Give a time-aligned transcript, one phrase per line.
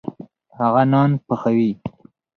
[0.59, 1.71] هغه نان پخوي.